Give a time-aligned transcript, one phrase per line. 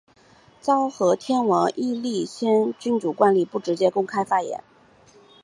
[0.63, 4.63] 昭和天皇依立宪君主惯例不直接公开发言。